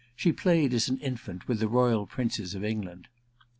She 0.15 0.31
played 0.33 0.73
as 0.73 0.89
an 0.89 0.97
infant 0.97 1.47
with 1.47 1.59
the 1.59 1.67
royal 1.67 2.07
princes 2.07 2.55
of 2.55 2.65
England.' 2.65 3.07